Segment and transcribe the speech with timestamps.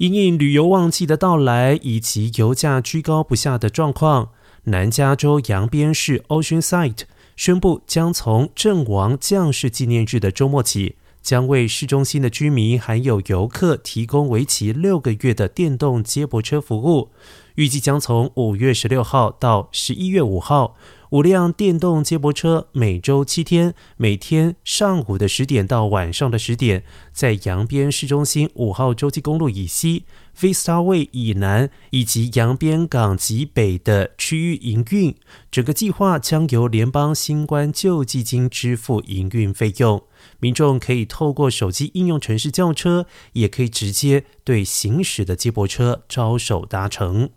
[0.00, 4.30] 因应旅游旺季的到来以及油价居高不下的状况，
[4.64, 17.10] 南加州扬边市 Ocean s i t e 宣布，将从阵亡将士纪念日的周末起，将为市中心的居民还有游客提供为期六个月的电动接驳车服务。
[17.56, 20.76] 预计将从五月十六号到十一月五号。
[21.10, 30.04] 五辆电动接驳车每周七天，每天上午的十点到晚上的十点，在扬边市中心五号洲际公路以西、
[30.38, 35.16] Vista Way 以南以及扬边港及北的区域营运。
[35.50, 40.04] 整个计划将由联邦新冠救济金支付营运费用。
[40.38, 47.30] 民众可以透过手机应用程式叫车，也可以直接对行驶的接驳车招手搭乘。